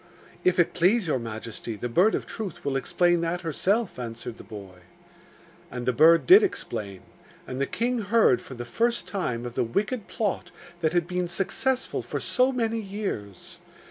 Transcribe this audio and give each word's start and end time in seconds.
'If 0.43 0.57
it 0.57 0.73
please 0.73 1.05
your 1.05 1.19
majesty, 1.19 1.75
the 1.75 1.87
Bird 1.87 2.15
of 2.15 2.25
Truth 2.25 2.65
will 2.65 2.75
explain 2.75 3.21
that 3.21 3.41
herself,' 3.41 3.99
answered 3.99 4.39
the 4.39 4.43
boy. 4.43 4.79
And 5.69 5.85
the 5.85 5.93
bird 5.93 6.25
did 6.25 6.41
explain; 6.41 7.01
and 7.45 7.61
the 7.61 7.67
king 7.67 7.99
heard 7.99 8.41
for 8.41 8.55
the 8.55 8.65
first 8.65 9.07
time 9.07 9.45
of 9.45 9.53
the 9.53 9.63
wicked 9.63 10.07
plot 10.07 10.49
that 10.79 10.93
had 10.93 11.05
been 11.05 11.27
successful 11.27 12.01
for 12.01 12.19
so 12.19 12.51
many 12.51 12.79
years. 12.81 13.59